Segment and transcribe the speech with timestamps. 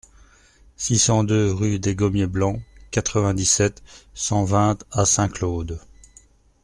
[0.77, 2.59] six cent deux rue des Gommiers Blancs,
[2.89, 3.83] quatre-vingt-dix-sept,
[4.15, 5.79] cent vingt à Saint-Claude